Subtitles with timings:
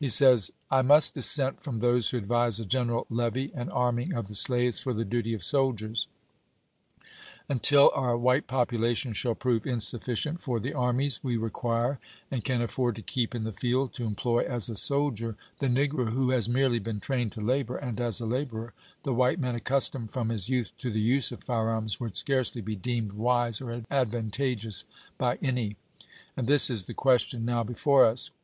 [0.00, 4.26] He says: I must dissent from those who advise a general levy and arming of
[4.26, 6.08] the slaves for the duty of soldiers.
[7.48, 12.00] Until our white population shall prove insufficient for the armies we require
[12.32, 16.10] and can afford to keep in the field, to employ as a soldier the negro,
[16.12, 18.74] who has merely been trained to labor, and as a laborer,—
[19.04, 22.74] the white man accustomed from his youth to the use of firearms,— would scarcely be
[22.74, 24.84] deemed wise or advantageous
[25.16, 25.76] by any;
[26.36, 28.32] and this is the question now Annual before us.